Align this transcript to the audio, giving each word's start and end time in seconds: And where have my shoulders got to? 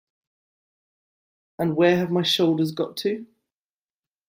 And 1.59 1.75
where 1.75 1.95
have 1.97 2.09
my 2.09 2.23
shoulders 2.23 2.71
got 2.71 2.97
to? 3.03 3.27